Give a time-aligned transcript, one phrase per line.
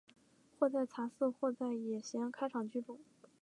[0.57, 2.97] 或在茶肆或在野闲开场聚众。